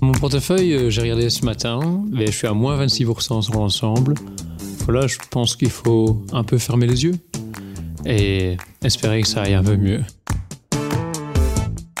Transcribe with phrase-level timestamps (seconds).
[0.00, 4.14] Mon portefeuille, euh, j'ai regardé ce matin, mais je suis à moins 26% sur l'ensemble.
[4.84, 7.14] Voilà, je pense qu'il faut un peu fermer les yeux
[8.04, 10.02] et espérer que ça aille un peu mieux.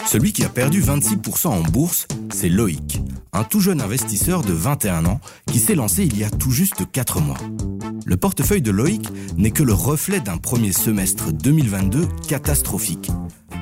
[0.06, 3.00] Celui qui a perdu 26% en bourse, c'est Loïc,
[3.32, 5.20] un tout jeune investisseur de 21 ans
[5.50, 7.38] qui s'est lancé il y a tout juste 4 mois.
[8.06, 9.08] Le portefeuille de Loïc
[9.38, 13.10] n'est que le reflet d'un premier semestre 2022 catastrophique.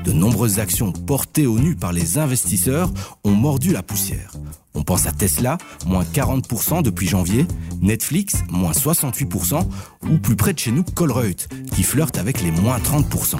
[0.05, 2.93] De nombreuses actions portées au nu par les investisseurs
[3.23, 4.33] ont mordu la poussière.
[4.75, 7.47] On pense à Tesla, moins 40% depuis janvier,
[7.81, 9.65] Netflix, moins 68%,
[10.11, 13.37] ou plus près de chez nous, Colruyt, qui flirte avec les moins 30%.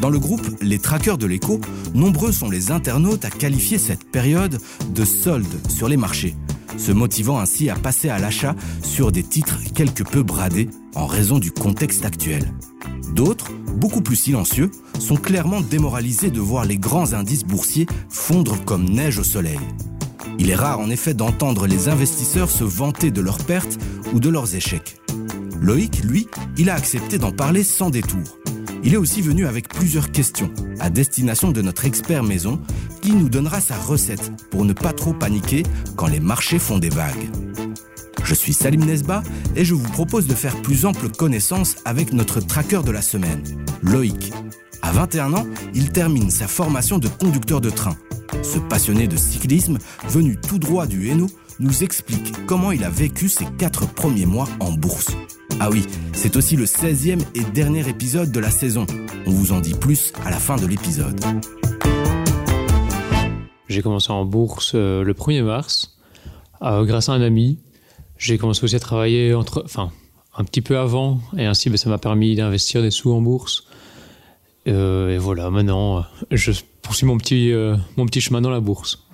[0.00, 1.60] Dans le groupe Les Traqueurs de l'écho,
[1.94, 4.58] nombreux sont les internautes à qualifier cette période
[4.94, 6.34] de solde sur les marchés,
[6.76, 11.38] se motivant ainsi à passer à l'achat sur des titres quelque peu bradés en raison
[11.38, 12.52] du contexte actuel.
[13.14, 18.84] D'autres, beaucoup plus silencieux, sont clairement démoralisés de voir les grands indices boursiers fondre comme
[18.84, 19.60] neige au soleil.
[20.38, 23.78] Il est rare en effet d'entendre les investisseurs se vanter de leurs pertes
[24.14, 25.00] ou de leurs échecs.
[25.60, 28.41] Loïc, lui, il a accepté d'en parler sans détour.
[28.84, 32.60] Il est aussi venu avec plusieurs questions à destination de notre expert maison
[33.00, 35.62] qui nous donnera sa recette pour ne pas trop paniquer
[35.96, 37.30] quand les marchés font des vagues.
[38.24, 39.22] Je suis Salim Nesba
[39.56, 43.42] et je vous propose de faire plus ample connaissance avec notre tracker de la semaine,
[43.82, 44.32] Loïc.
[44.82, 47.96] À 21 ans, il termine sa formation de conducteur de train.
[48.42, 53.28] Ce passionné de cyclisme, venu tout droit du Hainaut, nous explique comment il a vécu
[53.28, 55.12] ses quatre premiers mois en bourse.
[55.60, 58.86] Ah oui, c'est aussi le 16e et dernier épisode de la saison.
[59.26, 61.20] On vous en dit plus à la fin de l'épisode.
[63.68, 65.96] J'ai commencé en bourse euh, le 1er mars,
[66.62, 67.58] euh, grâce à un ami.
[68.18, 69.90] J'ai commencé aussi à travailler entre, enfin,
[70.36, 73.64] un petit peu avant, et ainsi ben, ça m'a permis d'investir des sous en bourse.
[74.68, 77.52] Euh, et voilà, maintenant, je poursuis mon petit,
[77.96, 79.06] mon petit chemin dans la bourse.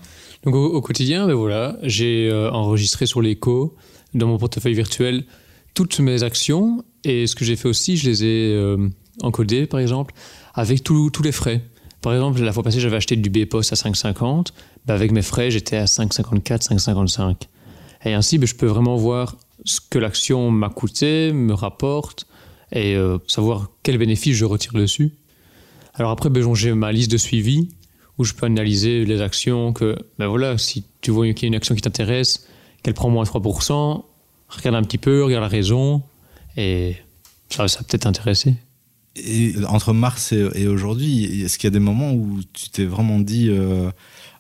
[0.45, 3.77] Donc au, quotidien, ben voilà, j'ai enregistré sur l'écho,
[4.15, 5.25] dans mon portefeuille virtuel,
[5.79, 8.89] toutes mes actions et ce que j'ai fait aussi, je les ai euh,
[9.23, 10.13] encodées par exemple
[10.53, 11.63] avec tous les frais.
[12.01, 14.49] Par exemple, la fois passée, j'avais acheté du B-Post à 5,50.
[14.87, 17.43] Bah, avec mes frais, j'étais à 5,54, 5,55.
[18.05, 22.27] Et ainsi, bah, je peux vraiment voir ce que l'action m'a coûté, me rapporte,
[22.73, 25.13] et euh, savoir quel bénéfice je retire dessus.
[25.95, 27.69] Alors après, ben, j'ai ma liste de suivi,
[28.19, 31.49] où je peux analyser les actions que, ben voilà, si tu vois qu'il y a
[31.49, 32.49] une action qui t'intéresse,
[32.83, 34.03] qu'elle prend moins 3%,
[34.49, 36.03] regarde un petit peu, regarde la raison,
[36.57, 36.97] et
[37.51, 38.57] ça, ça peut-être intéresser.
[39.17, 43.19] Et entre mars et, aujourd'hui, est-ce qu'il y a des moments où tu t'es vraiment
[43.19, 43.91] dit euh,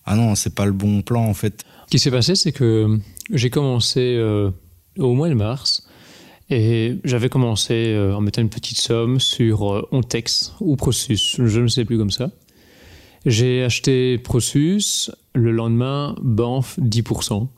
[0.04, 1.64] ah non, c'est pas le bon plan en fait?
[1.86, 2.98] Ce qui s'est passé, c'est que
[3.32, 4.50] j'ai commencé euh,
[4.98, 5.86] au mois de mars
[6.50, 11.68] et j'avais commencé euh, en mettant une petite somme sur Ontex ou Prosus, je ne
[11.68, 12.30] sais plus comme ça.
[13.26, 17.48] J'ai acheté Prosus, le lendemain, Banff 10%.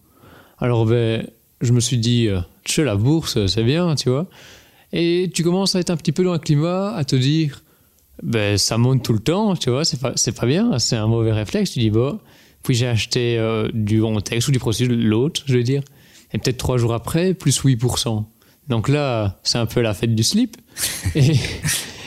[0.58, 1.26] Alors, ben,
[1.60, 2.28] je me suis dit,
[2.64, 4.26] tu sais, la bourse, c'est bien, tu vois.
[4.92, 7.62] Et tu commences à être un petit peu dans un climat, à te dire,
[8.22, 11.32] ben, ça monte tout le temps, tu vois, c'est pas, pas bien, c'est un mauvais
[11.32, 11.72] réflexe.
[11.72, 12.18] Tu dis, bon,
[12.62, 15.82] puis j'ai acheté euh, du Ontex ou du processus, l'autre, je veux dire,
[16.32, 18.24] et peut-être trois jours après, plus 8%.
[18.68, 20.56] Donc là, c'est un peu la fête du slip.
[21.14, 21.34] et,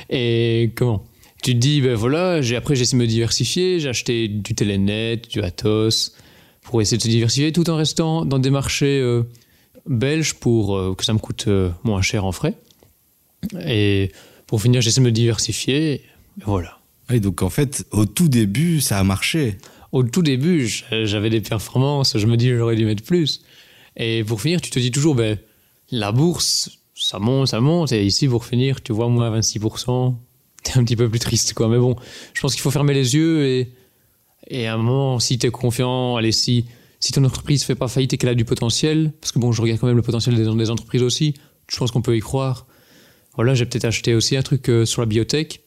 [0.09, 1.03] et comment?
[1.41, 5.17] Tu te dis, ben voilà, après j'ai essayé de me diversifier, j'ai acheté du Telenet,
[5.17, 6.15] du Atos,
[6.61, 9.23] pour essayer de se diversifier tout en restant dans des marchés euh,
[9.85, 11.47] belges pour euh, que ça me coûte
[11.83, 12.55] moins cher en frais.
[13.65, 14.11] Et
[14.47, 15.93] pour finir, j'essaie de me diversifier.
[15.93, 16.01] Et
[16.45, 16.79] voilà.
[17.09, 19.57] Et donc en fait, au tout début, ça a marché.
[19.91, 22.17] Au tout début, j'avais des performances.
[22.17, 23.41] Je me dis, j'aurais dû mettre plus.
[23.95, 25.37] Et pour finir, tu te dis toujours, ben,
[25.91, 27.91] la bourse, ça monte, ça monte.
[27.91, 30.15] Et ici, pour finir, tu vois moins 26%.
[30.63, 31.67] T'es un petit peu plus triste, quoi.
[31.67, 31.95] Mais bon,
[32.33, 33.71] je pense qu'il faut fermer les yeux et,
[34.47, 36.65] et à un moment, si tu es confiant, allez, si,
[37.03, 39.61] si ton entreprise fait pas faillite et qu'elle a du potentiel, parce que bon, je
[39.61, 41.33] regarde quand même le potentiel des, entreprises aussi,
[41.69, 42.65] je pense qu'on peut y croire
[43.35, 45.61] voilà, j'ai peut-être acheté aussi un truc euh, sur la biotech.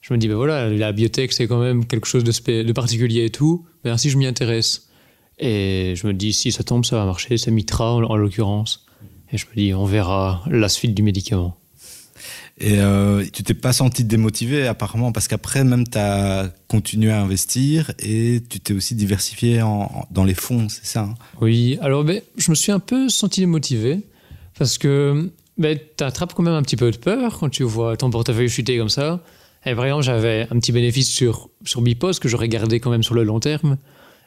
[0.00, 3.24] Je me dis, ben voilà, la biotech, c'est quand même quelque chose de, de particulier
[3.24, 3.66] et tout.
[3.84, 4.88] Ben si je m'y intéresse.
[5.38, 7.38] Et je me dis, si ça tombe, ça va marcher.
[7.38, 8.86] C'est Mitra, en, l'occurrence.
[9.32, 11.56] Et je me dis, on verra la suite du médicament.
[12.60, 17.22] Et euh, tu t'es pas senti démotivé apparemment parce qu'après même tu as continué à
[17.22, 19.60] investir et tu t'es aussi diversifié
[20.10, 21.14] dans les fonds, c'est ça hein?
[21.40, 24.00] Oui, alors ben, je me suis un peu senti démotivé
[24.58, 27.96] parce que mais tu attrapes quand même un petit peu de peur quand tu vois
[27.96, 29.20] ton portefeuille chuter comme ça.
[29.66, 33.02] Et par exemple, j'avais un petit bénéfice sur, sur Bipos que j'aurais gardé quand même
[33.02, 33.76] sur le long terme.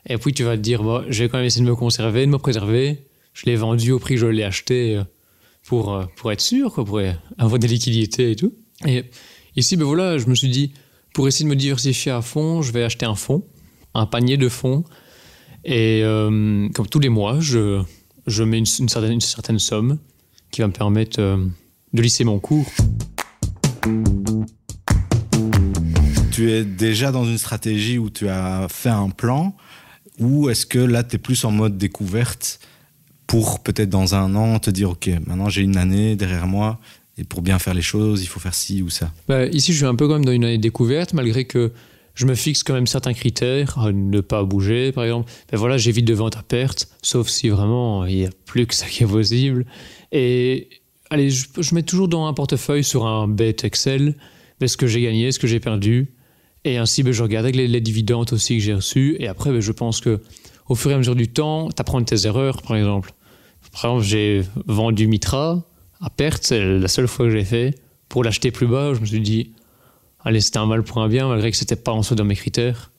[0.08, 2.26] Et puis tu vas te dire, bon, je vais quand même essayer de me conserver,
[2.28, 3.00] de me préserver.
[3.34, 5.04] Je l'ai vendu au prix que je l'ai acheté euh,
[5.66, 7.02] pour, euh, pour être sûr, quoi, pour
[7.38, 8.54] avoir des liquidités et tout.
[8.86, 9.06] Et
[9.56, 10.74] ici, ben voilà, je me suis dit,
[11.14, 13.46] pour essayer de me diversifier à fond, je vais acheter un fonds,
[13.94, 14.84] un panier de fonds.
[15.64, 17.82] Et euh, comme tous les mois, je,
[18.28, 20.00] je mets une, certaine, une certaine somme
[20.52, 21.38] qui va me permettre euh,
[21.94, 22.70] de lisser mon cours.
[26.32, 29.56] Tu es déjà dans une stratégie où tu as fait un plan
[30.20, 32.60] ou est-ce que là, tu es plus en mode découverte
[33.34, 36.80] pour peut-être dans un an te dire, OK, maintenant j'ai une année derrière moi
[37.18, 39.78] et pour bien faire les choses, il faut faire ci ou ça bah, Ici, je
[39.78, 41.72] suis un peu comme dans une année découverte, malgré que
[42.14, 45.32] je me fixe quand même certains critères, ne pas bouger par exemple.
[45.52, 48.76] Ben voilà, j'évite de vendre à perte, sauf si vraiment il n'y a plus que
[48.76, 49.66] ça qui est possible.
[50.12, 50.70] Et
[51.10, 54.16] allez, je, mets toujours dans un portefeuille sur un bête Excel
[54.60, 56.14] ben, ce que j'ai gagné, ce que j'ai perdu.
[56.66, 59.16] Et ainsi, ben, je regarde avec les, dividendes aussi que j'ai reçus.
[59.18, 60.22] Et après, ben, je pense que
[60.70, 63.12] au fur et à mesure du temps, tu apprends tes erreurs, par exemple.
[63.74, 65.64] Par exemple, j'ai vendu Mitra
[66.00, 67.76] à perte, c'est la seule fois que j'ai fait.
[68.08, 69.52] Pour l'acheter plus bas, je me suis dit,
[70.24, 72.36] allez, c'était un mal pour un bien, malgré que c'était pas en dessous de mes
[72.36, 72.92] critères.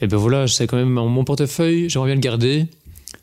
[0.00, 2.66] Et ben voilà, c'est quand même mon portefeuille, j'aimerais bien le garder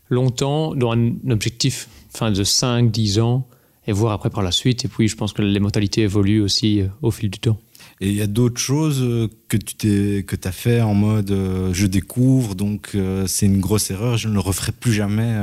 [0.10, 3.48] longtemps dans un objectif fin de 5, 10 ans
[3.88, 4.86] et voir après par la suite.
[4.86, 7.58] Et puis, je pense que les mentalités évoluent aussi euh, au fil du temps.
[8.04, 11.74] Et il y a d'autres choses euh, que tu t'es, as fait en mode euh,
[11.74, 12.98] je découvre, donc
[13.28, 15.34] c'est une grosse erreur, je ne le referai plus jamais.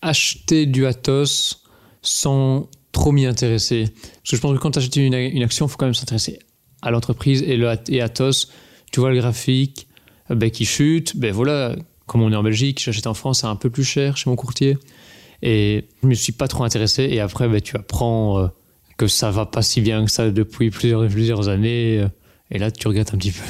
[0.00, 1.64] Acheter du Atos
[2.00, 3.86] sans trop m'y intéresser.
[3.86, 6.38] Parce que je pense que quand tu achètes une, action, il faut quand même s'intéresser
[6.80, 8.52] à l'entreprise et, le, et Atos,
[8.92, 9.88] tu vois le graphique
[10.30, 11.74] ben, qui chute, ben voilà,
[12.06, 14.36] comme on est en Belgique, j'achète en France, c'est un peu plus cher chez mon
[14.36, 14.78] courtier.
[15.42, 17.04] Et je me suis pas trop intéressé.
[17.04, 18.48] Et après, ben, tu apprends euh,
[19.00, 22.00] que ça va pas si bien que ça depuis plusieurs, plusieurs années.
[22.00, 22.08] Euh,
[22.50, 23.40] et là, tu regrettes un petit peu.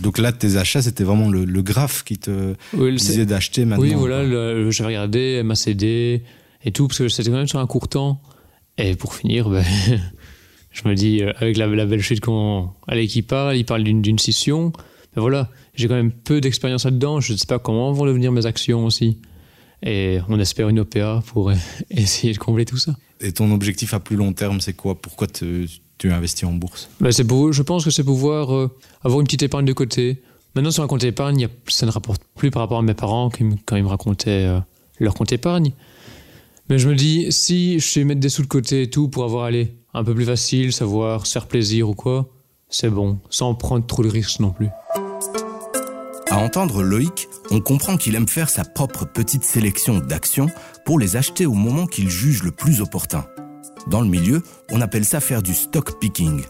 [0.00, 3.84] Donc là, tes achats, c'était vraiment le, le graphe qui te disait d'acheter maintenant.
[3.84, 4.24] Oui, voilà,
[4.70, 6.22] j'avais regardé MACD
[6.64, 8.22] et tout, parce que c'était quand même sur un court temps.
[8.78, 9.62] Et pour finir, ben,
[10.72, 14.18] je me dis, euh, avec la, belle chute qu'on, allez, qui parle, il parle d'une
[14.18, 14.72] scission.
[15.14, 17.20] Ben voilà, j'ai quand même peu d'expérience là-dedans.
[17.20, 19.18] Je ne sais pas comment vont devenir mes actions aussi.
[19.82, 21.52] Et on espère une OPA pour
[21.90, 22.94] essayer de combler tout ça.
[23.20, 24.94] Et ton objectif à plus long terme, c'est quoi?
[24.94, 25.68] Pourquoi tu
[26.04, 26.90] investis en bourse?
[27.00, 28.70] Ben c'est pour, Je pense que c'est pouvoir euh,
[29.02, 30.22] avoir une petite épargne de côté.
[30.54, 33.30] Maintenant, sur un compte épargne, ça ne rapporte plus par rapport à mes parents
[33.66, 34.60] quand ils me racontaient euh,
[35.00, 35.72] leur compte épargne.
[36.68, 39.24] Mais je me dis, si je sais mettre des sous de côté et tout pour
[39.24, 42.28] avoir allé un peu plus facile, savoir se faire plaisir ou quoi,
[42.68, 44.68] c'est bon, sans prendre trop de risques non plus.
[46.30, 50.48] À entendre Loïc, on comprend qu'il aime faire sa propre petite sélection d'actions
[50.84, 53.26] pour les acheter au moment qu'il juge le plus opportun.
[53.86, 54.42] Dans le milieu,
[54.72, 56.42] on appelle ça faire du stock picking,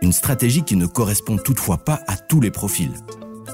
[0.00, 2.92] une stratégie qui ne correspond toutefois pas à tous les profils.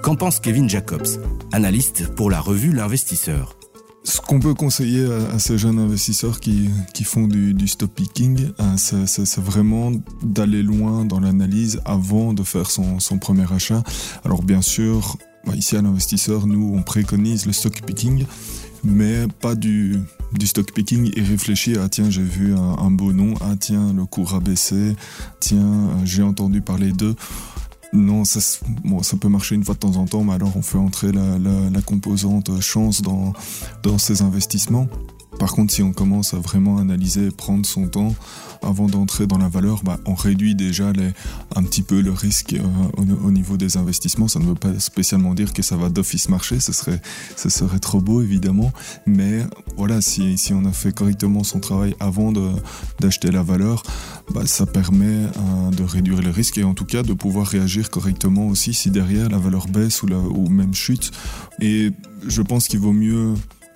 [0.02, 1.06] Qu'en pense Kevin Jacobs,
[1.52, 3.56] analyste pour la revue L'Investisseur?
[4.04, 8.50] Ce qu'on peut conseiller à, ces jeunes investisseurs qui, qui font du, du stop picking,
[8.60, 9.92] euh, c'est vraiment
[10.22, 13.82] d'aller loin dans l'analyse avant de faire son, son, premier achat.
[14.24, 15.18] Alors bien sûr,
[15.54, 18.24] ici à l'investisseur, nous on préconise le stock picking,
[18.84, 19.98] mais pas du,
[20.44, 24.34] stock picking et réfléchir à tiens j'ai vu un, beau nom, ah tiens le cours
[24.34, 24.96] a baissé,
[25.40, 27.14] tiens euh, j'ai entendu parler d'eux.
[27.92, 28.38] Non, ça,
[28.84, 31.10] bon, ça peut marcher une fois de temps en temps, mais alors on fait entrer
[31.10, 33.32] la, la, la composante chance dans,
[33.82, 34.86] dans ces investissements.
[35.38, 38.14] Par contre, si on commence à vraiment analyser, prendre son temps
[38.62, 41.10] avant d'entrer dans la valeur, bah, on réduit déjà les,
[41.54, 44.28] un petit peu le risque euh, au, niveau des investissements.
[44.28, 47.00] Ça ne veut pas spécialement dire que ça va d'office marcher, ce serait,
[47.36, 48.72] ce serait trop beau évidemment.
[49.06, 49.44] Mais
[49.76, 52.32] voilà, si, on a fait correctement son travail avant
[52.98, 53.82] d'acheter la valeur,
[54.34, 57.90] bah, ça permet euh, de réduire le risque et en tout cas de pouvoir réagir
[57.90, 61.12] correctement aussi si derrière la valeur baisse ou même chute.
[61.60, 61.92] Et
[62.26, 63.34] je pense qu'il vaut mieux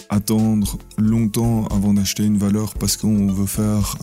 [0.09, 3.97] attendre longtemps avant d'acheter une valeur parce qu'on veut faire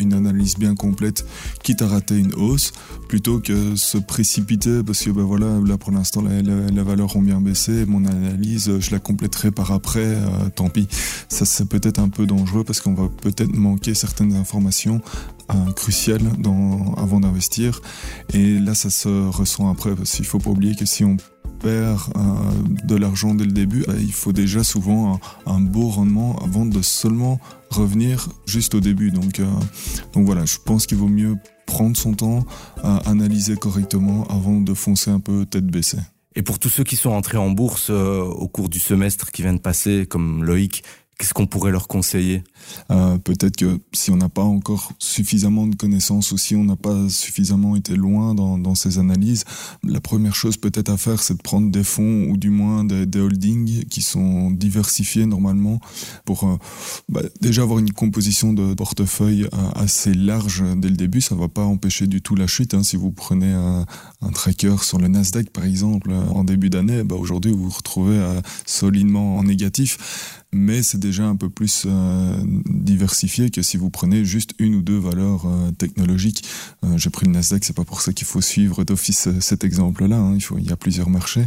[0.00, 1.26] une analyse bien complète,
[1.62, 2.72] quitte à rater une hausse,
[3.08, 7.40] plutôt que se précipiter parce que ben voilà, là pour l'instant les valeurs ont bien
[7.40, 10.88] baissé, mon analyse je la compléterai par après, euh, tant pis.
[11.28, 15.00] Ça c'est peut-être un peu dangereux parce qu'on va peut-être manquer certaines informations
[15.50, 16.30] euh, cruciales
[16.96, 17.80] avant d'investir
[18.32, 21.16] et là ça se ressent après parce qu'il faut pas oublier que si on
[21.58, 22.20] perd euh,
[22.84, 26.82] de l'argent dès le début, bah, il faut déjà souvent un, beau rendement avant de
[26.82, 29.10] seulement revenir juste au début.
[29.10, 29.46] Donc, euh,
[30.12, 31.36] donc voilà, je pense qu'il vaut mieux
[31.66, 32.46] prendre son temps,
[33.04, 35.98] analyser correctement avant de foncer un peu tête baissée.
[36.38, 39.42] Et pour tous ceux qui sont entrés en bourse euh, au cours du semestre qui
[39.42, 40.84] vient de passer, comme Loïc,
[41.18, 42.44] Qu'est-ce qu'on pourrait leur conseiller?
[42.92, 46.76] Euh, Peut-être que si on n'a pas encore suffisamment de connaissances ou si on n'a
[46.76, 49.44] pas suffisamment été loin dans, dans, ces analyses,
[49.82, 53.04] la première chose peut-être à faire, c'est de prendre des fonds ou du moins des,
[53.04, 55.80] des holdings qui sont diversifiés normalement
[56.24, 56.56] pour euh,
[57.08, 61.20] bah, déjà avoir une composition de portefeuille euh, assez large dès le début.
[61.20, 62.74] Ça ne va pas empêcher du tout la chute.
[62.74, 62.84] Hein.
[62.84, 63.86] Si vous prenez un,
[64.22, 68.20] un, tracker sur le Nasdaq par exemple en début d'année, bah, aujourd'hui vous vous retrouvez
[68.66, 69.98] solidement en négatif
[70.52, 74.82] mais c'est déjà un peu plus euh, diversifié que si vous prenez juste une ou
[74.82, 76.44] deux valeurs euh, technologiques.
[76.84, 80.16] Euh, J'ai pris le Nasdaq, c'est pas pour ça qu'il faut suivre d'office cet exemple-là.
[80.16, 80.34] Hein.
[80.34, 81.46] Il, faut, il y a plusieurs marchés.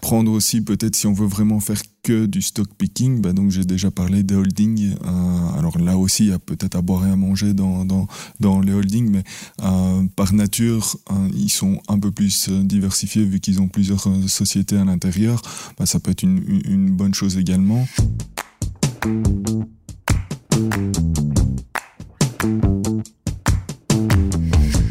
[0.00, 1.80] Prendre aussi peut-être si on veut vraiment faire
[2.12, 4.94] du stock picking, bah donc j'ai déjà parlé des holdings.
[5.04, 8.06] Euh, alors là aussi, il y a peut-être à boire et à manger dans, dans,
[8.40, 9.24] dans les holdings, mais
[9.62, 14.76] euh, par nature, euh, ils sont un peu plus diversifiés vu qu'ils ont plusieurs sociétés
[14.76, 15.42] à l'intérieur.
[15.78, 17.86] Bah, ça peut être une bonne chose également.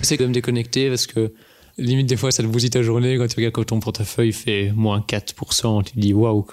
[0.02, 1.34] C'est quand même déconnecté parce que
[1.78, 4.72] limite des fois ça te bousille ta journée quand tu regardes quand ton portefeuille fait
[4.72, 6.46] moins 4%, tu te dis waouh.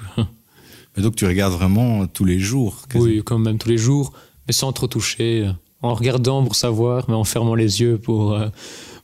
[0.96, 3.04] Mais donc tu regardes vraiment tous les jours quasi.
[3.04, 4.12] Oui, quand même tous les jours,
[4.46, 8.48] mais sans trop toucher, en regardant pour savoir, mais en fermant les yeux pour, euh,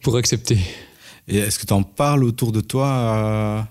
[0.02, 0.58] pour accepter.
[1.28, 3.62] Et est-ce que tu en parles autour de toi euh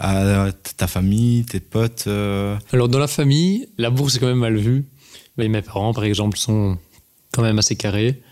[0.00, 2.56] à ta famille, tes potes euh...
[2.72, 4.86] Alors dans la famille, la bourse est quand même mal vue.
[5.36, 6.78] Mais mes parents, par exemple, sont
[7.32, 8.22] quand même assez carrés.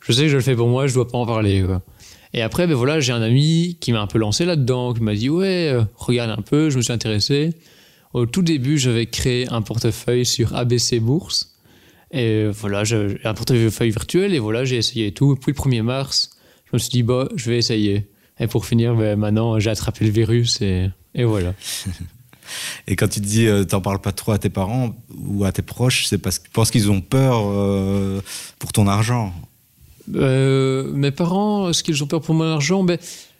[0.00, 1.62] Je sais que je le fais pour moi, je dois pas en parler.
[1.62, 1.80] Quoi.
[2.34, 5.14] Et après, ben voilà, j'ai un ami qui m'a un peu lancé là-dedans, qui m'a
[5.14, 6.70] dit ouais, euh, regarde un peu.
[6.70, 7.54] Je me suis intéressé.
[8.12, 11.54] Au tout début, j'avais créé un portefeuille sur ABC Bourse.
[12.10, 12.82] Et voilà,
[13.24, 15.34] un portefeuille virtuel et voilà, j'ai essayé tout.
[15.36, 16.30] Puis le 1er mars,
[16.66, 18.06] je me suis dit bah, je vais essayer.
[18.38, 21.54] Et pour finir, ben, maintenant, j'ai attrapé le virus et et voilà.
[22.86, 25.52] Et quand tu te dis, euh, t'en parles pas trop à tes parents ou à
[25.52, 28.20] tes proches, c'est parce que tu penses qu'ils ont peur euh,
[28.58, 29.32] pour ton argent?
[30.14, 32.82] Euh, Mes parents, est-ce qu'ils ont peur pour mon argent?
[32.82, 32.98] Ben,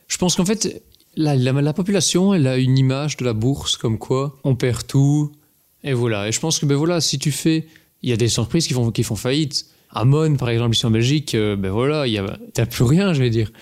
[0.08, 0.82] Je pense qu'en fait,
[1.16, 4.86] la, la, la, population, elle a une image de la bourse comme quoi on perd
[4.86, 5.32] tout.
[5.84, 6.28] Et voilà.
[6.28, 7.66] Et je pense que ben voilà, si tu fais,
[8.02, 9.66] il y a des entreprises qui font, qui font faillite.
[9.90, 13.22] Amon, par exemple, ici en Belgique, euh, ben voilà, il a, t'as plus rien, je
[13.22, 13.52] vais dire.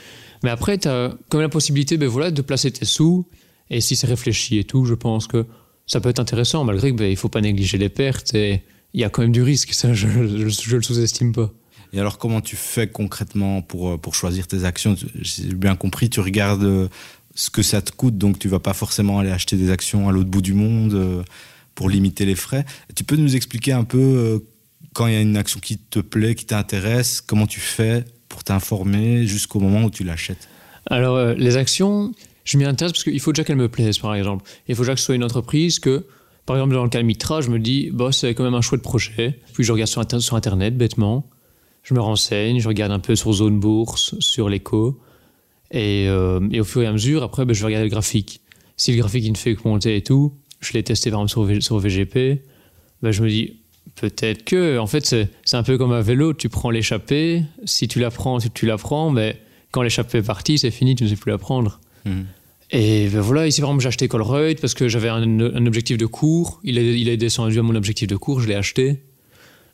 [0.43, 3.27] Mais après, t'as même la possibilité, ben voilà, de placer tes sous
[3.69, 5.47] et si c'est réfléchi et tout, je pense que
[5.87, 8.63] ça peut être intéressant, malgré qu'il ben, ne faut pas négliger les pertes et
[8.95, 11.53] il y a quand même du risque, ça je ne le sous-estime pas.
[11.93, 14.97] Et alors comment tu fais concrètement pour, pour choisir tes actions?
[15.21, 16.89] J'ai bien compris, tu regardes
[17.41, 20.13] ce que ça te coûte, donc tu vas pas forcément aller acheter des actions à
[20.13, 21.25] l'autre bout du monde
[21.75, 22.67] pour limiter les frais.
[22.95, 24.45] Tu peux nous expliquer un peu
[24.93, 28.45] quand il y a une action qui te plaît, qui t'intéresse, comment tu fais pour
[28.45, 30.49] t'informer jusqu'au moment où tu l'achètes?
[30.87, 32.13] Alors euh, les actions,
[32.45, 34.45] je m'y intéresse parce qu'il faut déjà qu'elle me plaise, par exemple.
[34.69, 36.07] Il faut déjà que ce soit une entreprise que,
[36.47, 38.83] par exemple, dans le cas Mitra, je me dis, bah, c'est quand même un chouette
[38.83, 39.41] projet.
[39.55, 39.89] Puis je regarde
[40.21, 41.29] sur Internet, bêtement.
[41.83, 45.01] Je me renseigne, je regarde un peu sur Zone Bourse, sur l'écho.
[45.71, 48.41] Et, euh, et, au fur et à mesure, après, ben, je vais regarder le graphique.
[48.77, 51.31] Si le graphique il ne fait que monter et tout, je l'ai testé par exemple
[51.31, 52.43] sur, v sur VGP,
[53.03, 53.61] ben, je me dis,
[53.97, 58.01] peut-être que, en fait, c'est un peu comme un vélo, tu prends l'échappée, si tu
[58.01, 61.09] la prends, si tu la prends, mais quand l'échappée est partie, c'est fini, tu ne
[61.09, 61.81] sais plus la prendre.
[62.05, 62.23] Mmh.
[62.73, 65.99] Et ben voilà, ici, par exemple, j'ai acheté Colruyt parce que j'avais un, un, objectif
[65.99, 66.61] de cours.
[66.63, 69.03] Il est, il est descendu à mon objectif de cours, je l'ai acheté.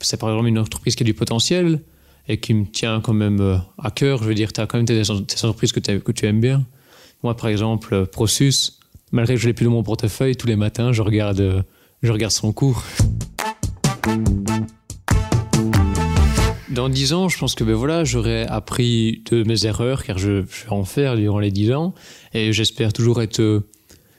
[0.01, 1.81] C'est par exemple une entreprise qui a du potentiel
[2.29, 4.23] et qui me tient quand même à cœur.
[4.23, 5.81] Je veux dire, tu as quand même tes, tes entreprises que,
[6.13, 6.65] tu aimes bien.
[7.23, 8.79] Moi, par exemple, Prosus,
[9.13, 11.65] malgré que je l'ai plus dans mon portefeuille, tous les matins, je regarde,
[12.03, 12.83] je regarde son cours.
[16.77, 20.43] Dans 10 ans, je pense que ben voilà, j'aurais appris de mes erreurs, car je,
[20.43, 21.95] je vais en faire durant les 10 ans,
[22.35, 23.63] et j'espère toujours être,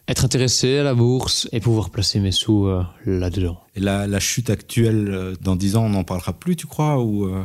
[0.08, 3.60] intéressé à la bourse et pouvoir placer mes sous euh, là-dedans.
[3.76, 7.44] Et la, chute actuelle, dans 10 ans, on n'en parlera plus, tu crois ou euh...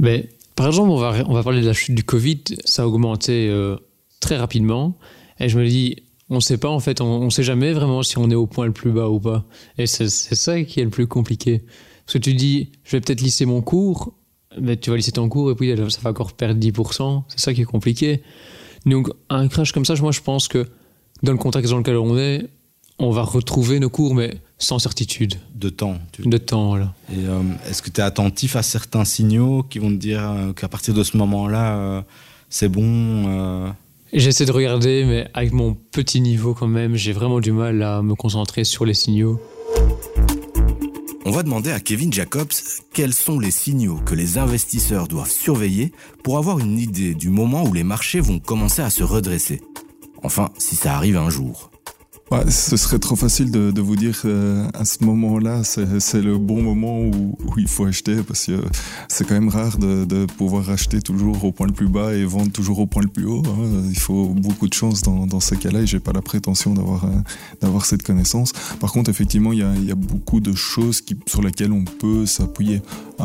[0.00, 0.24] ben,
[0.56, 3.48] Par exemple, on va, on va parler de la chute du Covid, ça a augmenté
[3.48, 3.76] euh,
[4.20, 4.96] très rapidement,
[5.38, 5.96] et je me dis,
[6.28, 8.46] on ne sait pas en fait, on ne sait jamais vraiment si on est au
[8.46, 9.44] point le plus bas ou pas.
[9.78, 11.62] Et c'est ça qui est le plus compliqué.
[12.06, 14.14] Parce que tu dis, je vais peut-être lisser mon cours,
[14.60, 17.24] mais tu vas lisser ton cours et puis ça va encore perdre 10%.
[17.28, 18.22] C'est ça qui est compliqué.
[18.86, 20.66] Donc, un crash comme ça, moi, je pense que
[21.22, 22.48] dans le contexte dans lequel on est,
[22.98, 25.34] on va retrouver nos cours, mais sans certitude.
[25.54, 25.98] De temps.
[26.12, 26.22] Tu...
[26.22, 26.94] De temps, là.
[27.10, 30.52] Et euh, est-ce que tu es attentif à certains signaux qui vont te dire euh,
[30.52, 32.02] qu'à partir de ce moment-là, euh,
[32.48, 33.70] c'est bon euh...
[34.12, 38.02] J'essaie de regarder, mais avec mon petit niveau quand même, j'ai vraiment du mal à
[38.02, 39.40] me concentrer sur les signaux.
[41.24, 42.50] On va demander à Kevin Jacobs
[42.92, 45.92] quels sont les signaux que les investisseurs doivent surveiller
[46.24, 49.60] pour avoir une idée du moment où les marchés vont commencer à se redresser.
[50.22, 51.69] Enfin, si ça arrive un jour.
[52.48, 57.00] Ce serait trop facile de, vous dire euh, à ce moment-là, c'est le bon moment
[57.00, 58.62] où, il faut acheter parce que
[59.08, 62.52] c'est quand même rare de, pouvoir acheter toujours au point le plus bas et vendre
[62.52, 63.42] toujours au point le plus haut.
[63.44, 63.82] Hein.
[63.88, 67.08] Il faut beaucoup de chance dans, ces cas-là et j'ai pas la prétention d'avoir euh,
[67.60, 68.52] d'avoir cette connaissance.
[68.78, 72.80] Par contre, effectivement, il y a, beaucoup de choses sur lesquelles on peut s'appuyer.
[73.20, 73.24] Euh,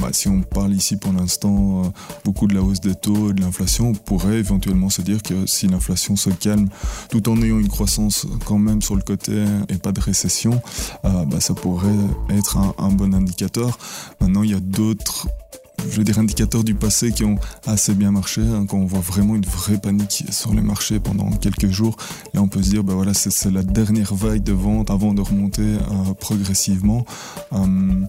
[0.00, 1.92] bah, si on parle ici pour l'instant
[2.24, 5.46] beaucoup de la hausse des taux et de l'inflation, on pourrait éventuellement se dire que
[5.46, 6.68] si l'inflation se calme
[7.10, 10.60] tout en ayant une croissance quand même sur le côté et pas de récession,
[11.04, 11.88] euh, bah, ça pourrait
[12.30, 13.78] être un, bon indicateur.
[14.20, 15.28] Maintenant, il y a d'autres
[15.88, 18.42] je veux dire, indicateurs du passé qui ont assez bien marché.
[18.42, 21.96] Hein, quand on voit vraiment une vraie panique sur les marchés pendant quelques jours,
[22.34, 25.22] là on peut se dire, bah voilà, c'est la dernière vague de vente avant de
[25.22, 27.06] remonter euh, progressivement.
[27.54, 28.02] Euh,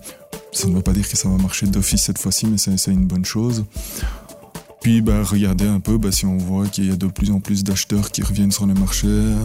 [0.51, 3.05] ça ne veut pas dire que ça va marcher d'office cette fois-ci, mais c'est une
[3.05, 3.63] bonne chose.
[4.81, 7.39] Puis bah, regardez un peu bah, si on voit qu'il y a de plus en
[7.39, 9.37] plus d'acheteurs qui reviennent sur les marchés, euh,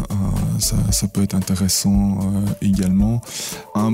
[0.58, 3.20] ça, ça, peut être intéressant euh, également.
[3.74, 3.92] Un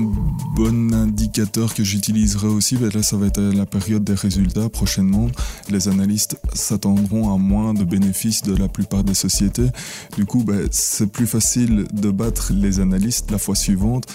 [0.55, 5.27] bon indicateur que j'utiliserai aussi, bah, là ça va être la période des résultats prochainement.
[5.69, 9.67] Les analystes s'attendront à moins de bénéfices de la plupart des sociétés.
[10.15, 14.05] Du coup, bah, c'est plus facile de battre les analystes la fois suivante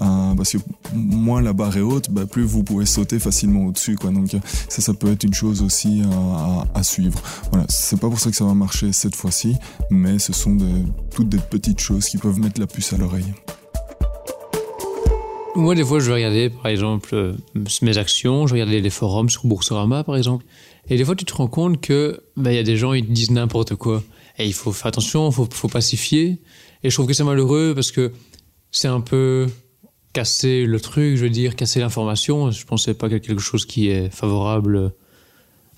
[0.00, 0.58] euh, parce que
[0.94, 3.96] moins la barre est haute, bah, plus vous pouvez sauter facilement au-dessus.
[3.96, 4.10] Quoi.
[4.10, 4.30] Donc
[4.70, 6.02] ça, ça peut être une chose aussi
[6.74, 7.20] à, suivre.
[7.50, 9.56] Voilà, c'est pas pour ça que ça va marcher cette fois-ci,
[9.90, 10.56] mais ce sont
[11.14, 13.32] toutes des petites choses qui peuvent mettre la puce à l'oreille.
[15.58, 17.32] Moi, des fois, je vais regarder, par exemple, euh,
[17.82, 20.44] mes actions, je vais regarder les forums sur Boursorama, par exemple.
[20.88, 23.10] Et des fois, tu te rends compte que ben, y a des gens, ils te
[23.10, 24.02] disent n'importe quoi.
[24.38, 26.40] Et il faut faire attention, il faut, pacifier.
[26.84, 28.12] Et je trouve que c'est malheureux parce que
[28.70, 29.48] c'est un peu
[30.12, 32.52] casser le truc, je veux dire, casser l'information.
[32.52, 34.92] Je pensais pas qu'il y a quelque chose qui est favorable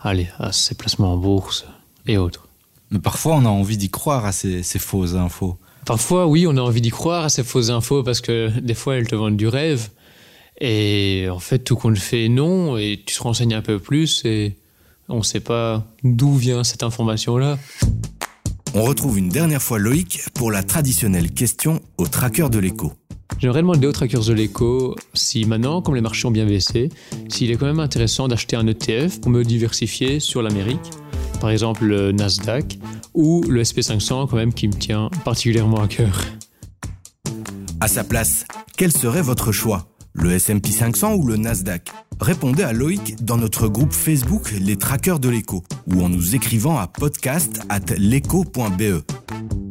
[0.01, 1.67] allez, à ces placements en bourse
[2.07, 2.49] et autres.
[2.91, 5.57] Mais parfois, on a envie d'y croire à ces, ces, fausses infos.
[5.87, 8.97] Parfois, oui, on a envie d'y croire à ces fausses infos parce que des fois,
[8.97, 9.91] elles te vendent du rêve.
[10.61, 12.77] Et en fait, tout compte fait, non.
[12.77, 14.57] Et tu te renseignes un peu plus et
[15.09, 17.59] on ne sait pas d'où vient cette information-là.
[18.75, 22.93] On retrouve une dernière fois Loïc pour la traditionnelle question au tracker de l'écho.
[23.41, 26.91] J'aimerais demander aux trackers de l'écho si maintenant, comme les marchés ont bien baissé,
[27.29, 30.91] s'il est quand même intéressant d'acheter un ETF pour me diversifier sur l'Amérique,
[31.41, 32.79] par exemple le Nasdaq
[33.15, 36.23] ou le SP500 quand même qui me tient particulièrement à cœur.
[37.81, 38.45] À sa place,
[38.77, 39.87] quel serait votre choix?
[40.13, 41.91] Le S&P 500 ou le Nasdaq?
[42.21, 46.77] Répondez à Loïc dans notre groupe Facebook Les Trackers de l'écho ou en nous écrivant
[46.77, 47.81] à podcast at.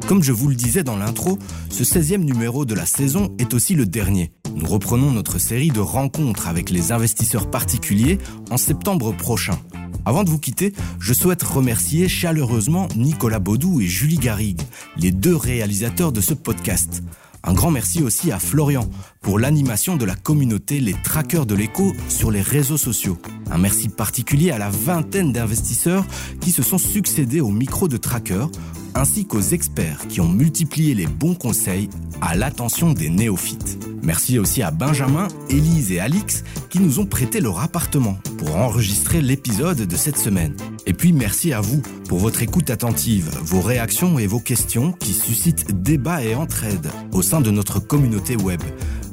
[0.10, 1.38] Comme je vous le disais dans l'intro,
[1.70, 4.32] ce 16e numéro de la saison est aussi le dernier.
[4.56, 8.18] Nous reprenons notre série de rencontres avec les investisseurs particuliers
[8.50, 9.60] en septembre prochain.
[10.08, 14.64] Avant de vous quitter, je souhaite remercier chaleureusement Nicolas Baudou et Julie Garrigue,
[14.98, 17.04] les deux réalisateurs de ce podcast.
[17.44, 18.90] Un grand merci aussi à Florian
[19.22, 23.18] pour l'animation de la communauté Les Trackers de l'écho sur les réseaux sociaux.
[23.50, 26.06] Un merci particulier à la vingtaine d'investisseurs
[26.42, 28.46] qui se sont succédés au micro de Tracker,
[28.94, 31.90] ainsi qu'aux experts qui ont multiplié les bons conseils
[32.22, 33.78] à l'attention des néophytes.
[34.04, 39.22] Merci aussi à Benjamin, Élise et Alix qui nous ont prêté leur appartement pour enregistrer
[39.22, 40.56] l'épisode de cette semaine.
[40.90, 45.14] Et puis merci à vous pour votre écoute attentive, vos réactions et vos questions qui
[45.14, 48.60] suscitent débat et entraide au sein de notre communauté web.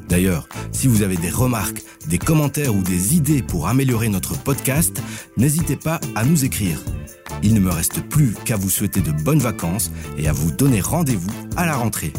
[0.09, 5.03] D'ailleurs, si vous avez des remarques, des commentaires ou des idées pour améliorer notre podcast,
[5.37, 6.83] n'hésitez pas à nous écrire.
[7.43, 10.81] Il ne me reste plus qu'à vous souhaiter de bonnes vacances et à vous donner
[10.81, 12.15] rendez-vous à la rentrée.